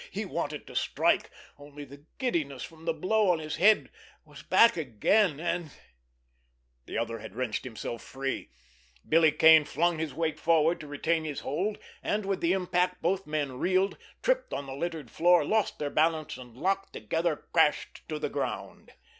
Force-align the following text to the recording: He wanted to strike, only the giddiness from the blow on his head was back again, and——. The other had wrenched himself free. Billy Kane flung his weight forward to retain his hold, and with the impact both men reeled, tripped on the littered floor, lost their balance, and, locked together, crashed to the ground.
He 0.09 0.25
wanted 0.25 0.65
to 0.65 0.75
strike, 0.75 1.29
only 1.59 1.85
the 1.85 2.05
giddiness 2.17 2.63
from 2.63 2.85
the 2.85 2.91
blow 2.93 3.29
on 3.29 3.37
his 3.37 3.57
head 3.57 3.91
was 4.25 4.41
back 4.41 4.75
again, 4.75 5.39
and——. 5.39 5.69
The 6.87 6.97
other 6.97 7.19
had 7.19 7.35
wrenched 7.35 7.65
himself 7.65 8.01
free. 8.01 8.49
Billy 9.07 9.31
Kane 9.31 9.63
flung 9.63 9.99
his 9.99 10.11
weight 10.11 10.39
forward 10.39 10.79
to 10.79 10.87
retain 10.87 11.23
his 11.23 11.41
hold, 11.41 11.77
and 12.01 12.25
with 12.25 12.41
the 12.41 12.53
impact 12.53 13.03
both 13.03 13.27
men 13.27 13.59
reeled, 13.59 13.95
tripped 14.23 14.53
on 14.55 14.65
the 14.65 14.73
littered 14.73 15.11
floor, 15.11 15.45
lost 15.45 15.77
their 15.77 15.91
balance, 15.91 16.35
and, 16.35 16.57
locked 16.57 16.93
together, 16.93 17.45
crashed 17.53 18.01
to 18.09 18.17
the 18.17 18.27
ground. 18.29 18.93